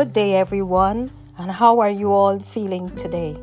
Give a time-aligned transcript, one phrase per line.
[0.00, 3.36] Good day, everyone, and how are you all feeling today?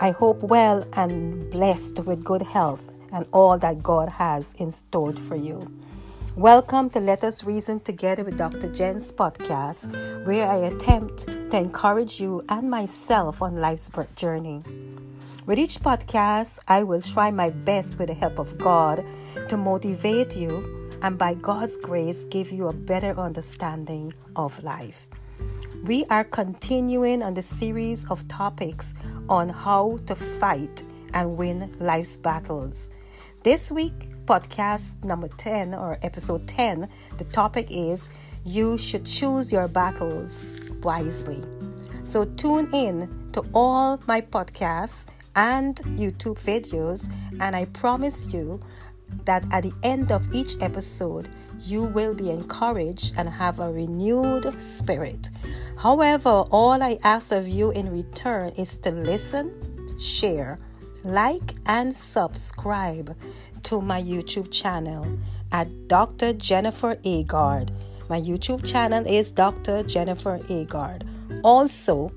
[0.00, 5.12] I hope well and blessed with good health and all that God has in store
[5.12, 5.60] for you.
[6.36, 8.72] Welcome to Let Us Reason Together with Dr.
[8.72, 9.92] Jen's podcast,
[10.24, 14.62] where I attempt to encourage you and myself on life's journey.
[15.44, 19.04] With each podcast, I will try my best with the help of God
[19.50, 25.08] to motivate you and by God's grace give you a better understanding of life.
[25.84, 28.94] We are continuing on the series of topics
[29.28, 32.90] on how to fight and win life's battles.
[33.42, 33.92] This week,
[34.24, 36.88] podcast number 10 or episode 10,
[37.18, 38.08] the topic is
[38.44, 40.42] You Should Choose Your Battles
[40.82, 41.42] Wisely.
[42.04, 45.04] So tune in to all my podcasts
[45.36, 48.58] and YouTube videos, and I promise you
[49.26, 51.28] that at the end of each episode,
[51.64, 55.30] you will be encouraged and have a renewed spirit.
[55.78, 59.50] However, all I ask of you in return is to listen,
[59.98, 60.58] share,
[61.04, 63.16] like, and subscribe
[63.64, 65.06] to my YouTube channel
[65.52, 66.34] at Dr.
[66.34, 67.70] Jennifer Agard.
[68.08, 69.82] My YouTube channel is Dr.
[69.82, 71.08] Jennifer Agard.
[71.42, 72.12] Also,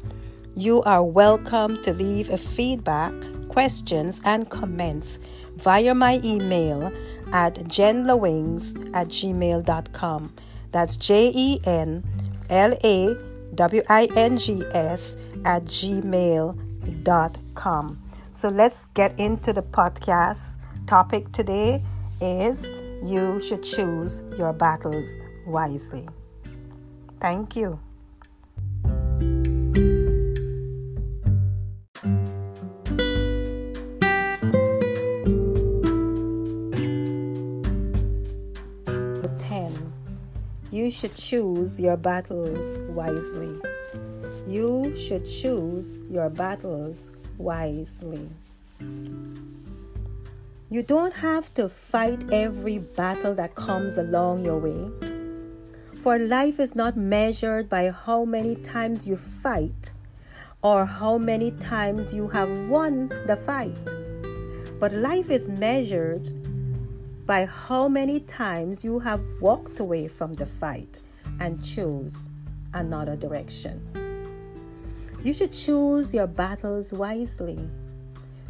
[0.56, 3.14] you are welcome to leave a feedback,
[3.48, 5.20] questions, and comments
[5.56, 6.92] via my email
[7.33, 10.33] at jenlawings at gmail.com.
[10.72, 12.03] That's J E N
[12.50, 13.16] L A
[13.56, 16.58] W I N G S at gmail.com.
[18.31, 21.84] So let's get into the podcast topic today
[22.22, 22.69] is
[23.03, 26.08] you should choose your battles wisely.
[27.19, 27.80] Thank you.
[40.98, 43.56] Should choose your battles wisely.
[44.47, 48.28] You should choose your battles wisely.
[50.72, 54.90] You don't have to fight every battle that comes along your way.
[56.02, 59.91] For life is not measured by how many times you fight
[60.64, 63.96] or how many times you have won the fight.
[64.79, 66.37] But life is measured
[67.28, 71.02] by how many times you have walked away from the fight
[71.42, 72.30] and chose
[72.74, 73.84] another direction.
[75.24, 77.60] You should choose your battles wisely.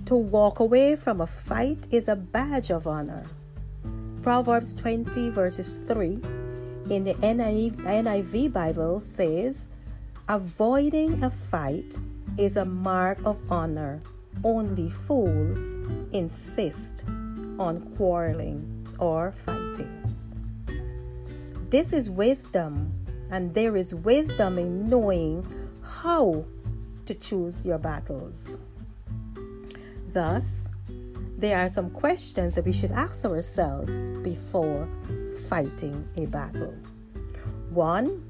[0.05, 3.25] To walk away from a fight is a badge of honor.
[4.21, 6.21] Proverbs 20, verses 3
[6.91, 9.67] in the NIV Bible says,
[10.29, 11.97] Avoiding a fight
[12.37, 14.01] is a mark of honor.
[14.43, 15.73] Only fools
[16.11, 17.03] insist
[17.59, 19.93] on quarreling or fighting.
[21.69, 22.91] This is wisdom,
[23.29, 25.45] and there is wisdom in knowing
[25.81, 26.45] how
[27.05, 28.55] to choose your battles.
[30.13, 30.69] Thus,
[31.37, 34.87] there are some questions that we should ask ourselves before
[35.49, 36.73] fighting a battle.
[37.69, 38.23] One,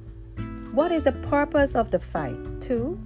[0.73, 2.37] what is the purpose of the fight?
[2.59, 2.99] Two,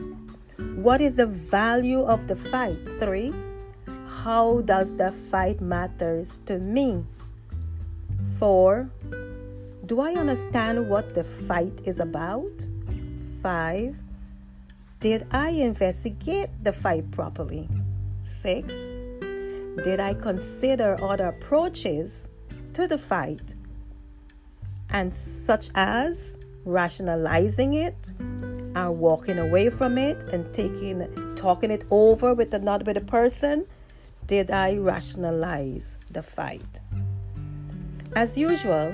[0.75, 2.79] what is the value of the fight?
[2.99, 3.33] Three,
[4.23, 7.03] how does the fight matters to me?
[8.37, 8.89] Four,
[9.87, 12.65] do I understand what the fight is about?
[13.41, 13.95] Five,
[14.99, 17.67] did I investigate the fight properly?
[18.21, 18.67] 6.
[19.83, 22.27] Did I consider other approaches
[22.73, 23.55] to the fight?
[24.91, 32.35] And such as rationalizing it and walking away from it and taking talking it over
[32.35, 33.65] with another with a person
[34.27, 36.79] did I rationalize the fight
[38.15, 38.93] as usual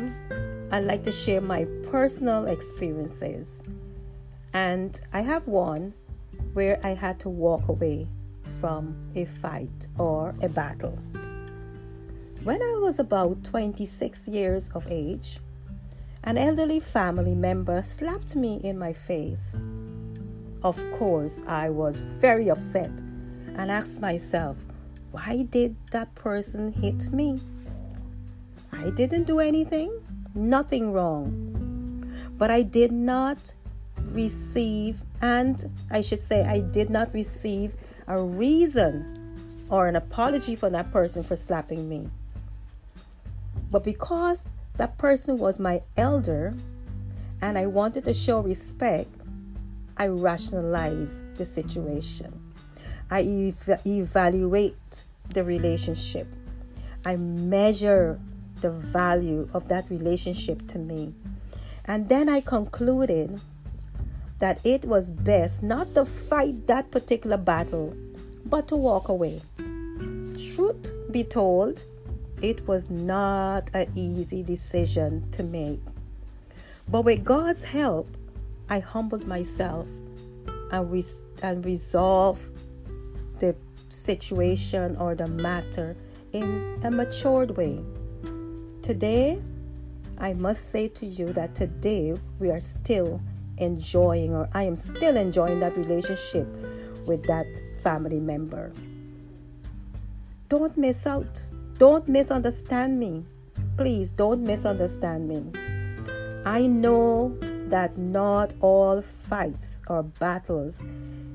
[0.72, 3.64] I'd like to share my personal experiences
[4.54, 5.94] and I have one
[6.54, 8.08] where I had to walk away
[8.60, 10.98] from a fight or a battle.
[12.44, 15.40] When I was about 26 years of age,
[16.24, 19.64] an elderly family member slapped me in my face.
[20.64, 22.92] Of course, I was very upset
[23.56, 24.58] and asked myself,
[25.12, 27.40] why did that person hit me?
[28.72, 29.92] I didn't do anything,
[30.36, 31.34] nothing wrong.
[32.38, 33.54] But I did not
[34.12, 37.76] receive, and I should say, I did not receive
[38.08, 42.10] a reason or an apology from that person for slapping me.
[43.72, 46.54] But because that person was my elder
[47.42, 49.10] and I wanted to show respect,
[49.98, 52.47] I rationalized the situation.
[53.10, 56.28] I ev- evaluate the relationship.
[57.06, 58.20] I measure
[58.62, 61.14] the value of that relationship to me.
[61.86, 63.40] And then I concluded
[64.40, 67.94] that it was best not to fight that particular battle,
[68.46, 69.42] but to walk away.
[70.54, 71.86] Truth be told,
[72.42, 75.80] it was not an easy decision to make.
[76.90, 78.08] But with God's help,
[78.70, 79.88] I humbled myself
[80.72, 82.42] and, res- and resolved
[83.40, 83.56] the
[83.90, 85.96] situation or the matter
[86.34, 87.82] in a matured way.
[88.82, 89.42] Today,
[90.18, 93.22] I must say to you that today we are still
[93.58, 96.48] enjoying, or I am still enjoying that relationship
[97.06, 97.46] with that
[97.82, 98.72] family member.
[100.50, 101.46] Don't miss out.
[101.78, 103.26] Don't misunderstand me.
[103.78, 105.44] Please don't misunderstand me.
[106.46, 107.38] I know
[107.70, 110.82] that not all fights or battles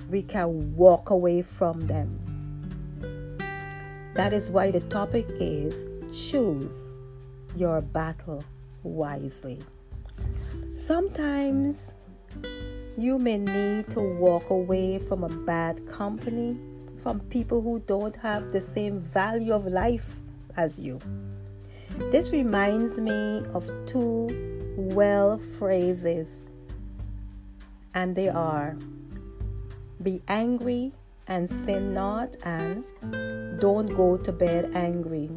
[0.09, 2.19] we can walk away from them.
[4.15, 6.91] That is why the topic is choose
[7.57, 8.45] your battle
[8.83, 9.59] wisely.
[10.75, 11.95] Sometimes
[12.99, 16.59] you may need to walk away from a bad company,
[17.03, 20.17] from people who don't have the same value of life
[20.57, 20.99] as you.
[22.11, 26.45] This reminds me of two well phrases,
[27.95, 28.77] and they are
[30.03, 30.93] be angry
[31.29, 32.85] and sin not, and
[33.61, 35.31] don't go to bed angry.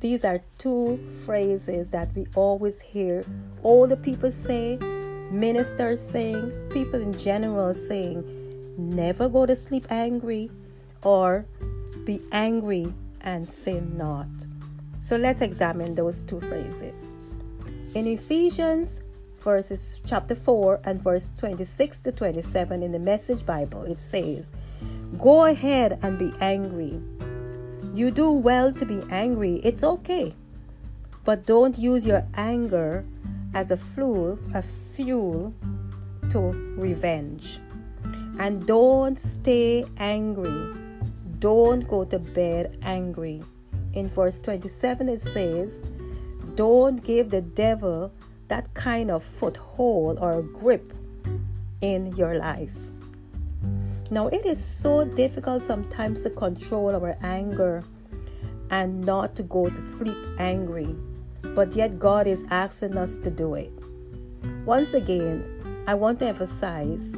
[0.00, 3.24] These are two phrases that we always hear
[3.62, 4.76] older people say,
[5.30, 8.24] ministers saying, people in general saying,
[8.76, 10.50] never go to sleep angry
[11.02, 11.46] or
[12.04, 14.28] be angry and sin not.
[15.02, 17.10] So let's examine those two phrases.
[17.94, 19.00] In Ephesians
[19.38, 24.50] verses chapter 4 and verse 26 to 27 in the Message Bible, it says,
[25.16, 27.00] Go ahead and be angry.
[27.94, 30.34] You do well to be angry, it's okay.
[31.24, 33.04] But don't use your anger
[33.54, 35.54] as a fuel, a fuel
[36.30, 36.38] to
[36.76, 37.60] revenge.
[38.40, 40.74] And don't stay angry.
[41.38, 43.40] Don't go to bed angry.
[43.92, 45.84] In verse 27, it says,
[46.54, 48.12] Don't give the devil
[48.48, 50.92] that kind of foothold or grip
[51.80, 52.76] in your life.
[54.10, 57.82] Now, it is so difficult sometimes to control our anger
[58.70, 60.94] and not to go to sleep angry,
[61.54, 63.72] but yet God is asking us to do it.
[64.64, 65.44] Once again,
[65.86, 67.14] I want to emphasize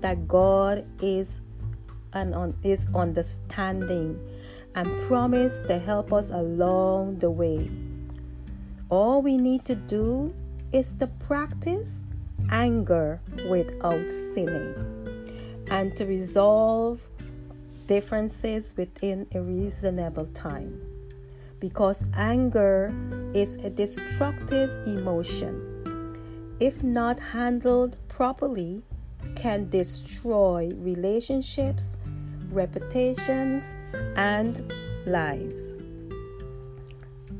[0.00, 1.40] that God is
[2.12, 4.18] and is understanding
[4.74, 7.70] and promise to help us along the way.
[8.90, 10.34] All we need to do
[10.72, 12.02] is to practice
[12.50, 14.74] anger without sinning
[15.70, 17.06] and to resolve
[17.86, 20.80] differences within a reasonable time.
[21.60, 22.92] Because anger
[23.32, 26.56] is a destructive emotion.
[26.58, 28.82] If not handled properly,
[29.36, 31.96] can destroy relationships,
[32.50, 33.76] reputations,
[34.16, 34.72] and
[35.06, 35.74] lives.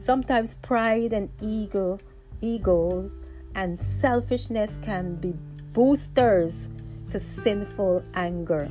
[0.00, 1.98] Sometimes pride and ego,
[2.40, 3.20] egos
[3.54, 5.34] and selfishness can be
[5.74, 6.68] boosters
[7.10, 8.70] to sinful anger.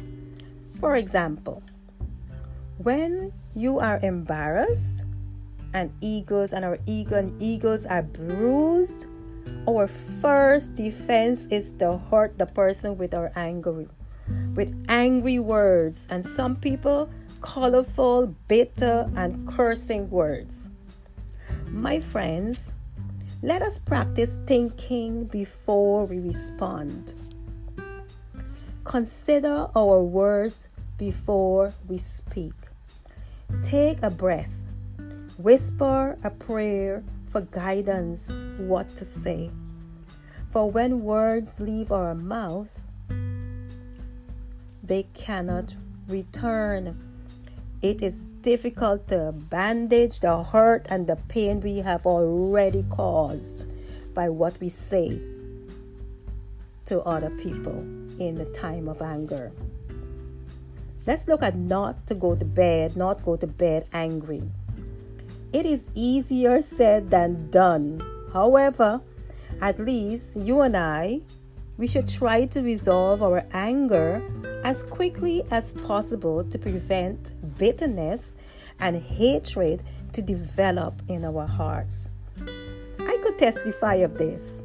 [0.79, 1.61] For example,
[2.79, 5.05] when you are embarrassed
[5.75, 9.05] and egos and our ego and egos are bruised,
[9.67, 13.85] our first defense is to hurt the person with our anger,
[14.55, 17.07] with angry words, and some people
[17.41, 20.69] colorful, bitter, and cursing words.
[21.79, 22.73] My friends,
[23.41, 27.13] let us practice thinking before we respond.
[28.83, 30.67] Consider our words
[30.97, 32.51] before we speak.
[33.63, 34.51] Take a breath.
[35.37, 39.49] Whisper a prayer for guidance what to say.
[40.51, 42.67] For when words leave our mouth,
[44.83, 45.75] they cannot
[46.09, 46.99] return.
[47.81, 53.67] It is difficult to bandage the hurt and the pain we have already caused
[54.13, 55.19] by what we say
[56.85, 57.79] to other people
[58.19, 59.51] in the time of anger.
[61.05, 64.43] Let's look at not to go to bed, not go to bed angry.
[65.53, 68.01] It is easier said than done.
[68.33, 69.01] However,
[69.61, 71.21] at least you and I,
[71.77, 74.21] we should try to resolve our anger
[74.63, 78.35] as quickly as possible to prevent bitterness
[78.79, 82.09] and hatred to develop in our hearts.
[82.99, 84.63] I could testify of this.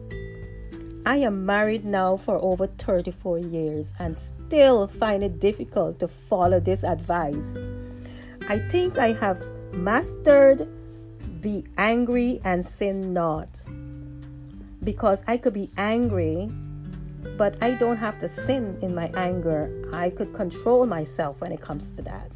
[1.05, 6.61] I am married now for over 34 years and still find it difficult to follow
[6.61, 7.59] this advice.
[8.49, 10.73] I think I have mastered
[11.43, 13.63] be angry and sin not.
[14.83, 16.51] Because I could be angry
[17.37, 19.71] but I don't have to sin in my anger.
[19.93, 22.31] I could control myself when it comes to that.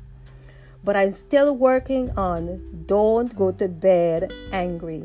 [0.85, 5.05] But I'm still working on don't go to bed angry.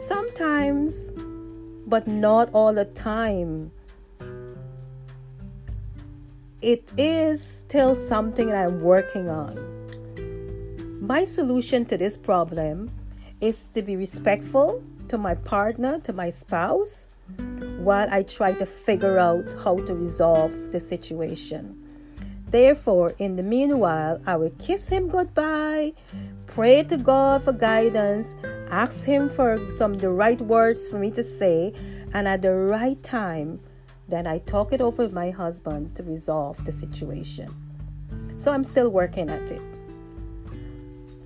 [0.00, 1.12] Sometimes,
[1.86, 3.70] but not all the time.
[6.62, 9.56] It is still something that I'm working on.
[11.00, 12.90] My solution to this problem
[13.40, 17.08] is to be respectful to my partner, to my spouse,
[17.78, 21.79] while I try to figure out how to resolve the situation.
[22.50, 25.92] Therefore, in the meanwhile, I will kiss him goodbye,
[26.46, 28.34] pray to God for guidance,
[28.70, 31.72] ask him for some the right words for me to say,
[32.12, 33.60] and at the right time,
[34.08, 37.54] then I talk it over with my husband to resolve the situation.
[38.36, 39.62] So I'm still working at it.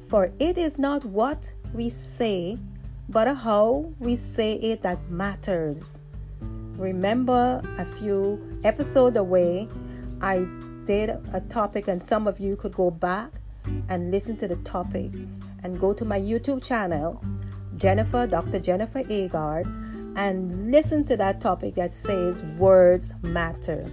[0.09, 2.59] For it is not what we say,
[3.09, 6.03] but how we say it that matters.
[6.77, 9.69] Remember a few episodes away,
[10.21, 10.47] I
[10.85, 13.33] did a topic, and some of you could go back
[13.89, 15.11] and listen to the topic
[15.63, 17.23] and go to my YouTube channel,
[17.77, 18.59] Jennifer, Dr.
[18.59, 19.67] Jennifer Agard,
[20.17, 23.91] and listen to that topic that says words matter.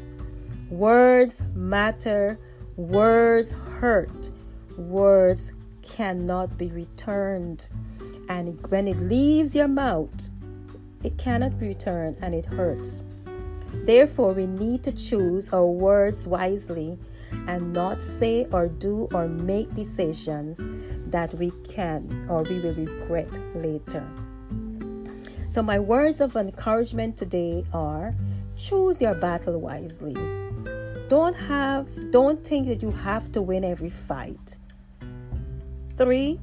[0.69, 2.39] Words matter,
[2.75, 4.29] words hurt,
[4.77, 7.67] words cannot be returned.
[8.29, 10.29] And when it leaves your mouth,
[11.03, 13.03] it cannot be returned and it hurts.
[13.73, 16.97] Therefore, we need to choose our words wisely
[17.47, 20.67] and not say or do or make decisions
[21.07, 24.05] that we can or we will regret later.
[25.49, 28.15] So, my words of encouragement today are
[28.55, 30.13] choose your battle wisely.
[31.09, 34.55] Don't have don't think that you have to win every fight.
[35.97, 36.39] 3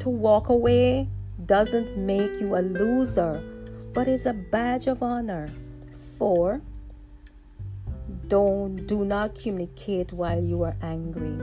[0.00, 1.08] to walk away
[1.46, 3.42] doesn't make you a loser,
[3.92, 5.48] but is a badge of honor.
[6.18, 6.60] 4.
[8.28, 11.38] Don't do not communicate while you are angry.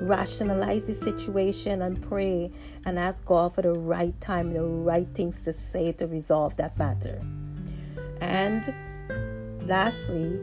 [0.00, 2.50] Rationalize the situation and pray
[2.84, 6.78] and ask God for the right time, the right things to say to resolve that
[6.78, 7.20] matter.
[8.20, 8.74] And
[9.66, 10.38] lastly,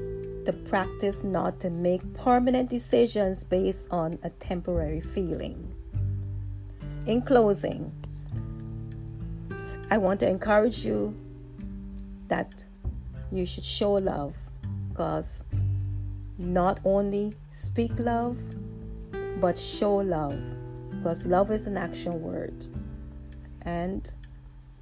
[0.46, 5.74] to practice not to make permanent decisions based on a temporary feeling.
[7.06, 7.92] In closing,
[9.90, 11.16] I want to encourage you
[12.28, 12.66] that
[13.32, 14.36] you should show love
[14.90, 15.44] because
[16.38, 18.38] not only speak love,
[19.40, 20.40] but show love
[21.04, 22.66] because love is an action word.
[23.64, 24.10] And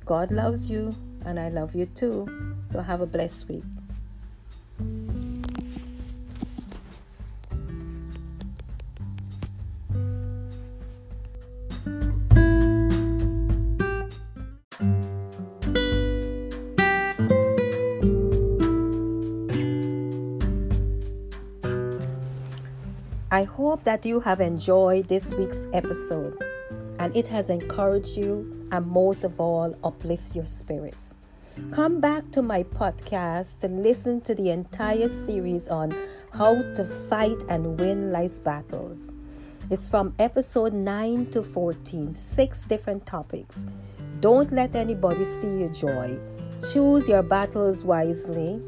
[0.05, 0.95] God loves you,
[1.25, 2.27] and I love you too.
[2.67, 3.63] So have a blessed week.
[23.33, 26.37] I hope that you have enjoyed this week's episode
[26.99, 31.15] and it has encouraged you and most of all uplift your spirits.
[31.71, 35.95] Come back to my podcast to listen to the entire series on
[36.33, 39.13] how to fight and win life's battles.
[39.69, 43.65] It's from episode 9 to 14, six different topics.
[44.19, 46.19] Don't let anybody steal your joy.
[46.73, 48.61] Choose your battles wisely